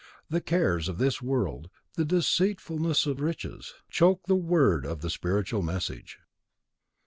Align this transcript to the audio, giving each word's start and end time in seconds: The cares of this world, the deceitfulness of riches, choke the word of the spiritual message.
The 0.31 0.41
cares 0.41 0.89
of 0.89 0.97
this 0.97 1.21
world, 1.21 1.69
the 1.93 2.03
deceitfulness 2.03 3.05
of 3.05 3.19
riches, 3.21 3.75
choke 3.91 4.25
the 4.25 4.35
word 4.35 4.83
of 4.83 5.01
the 5.01 5.11
spiritual 5.11 5.61
message. 5.61 6.17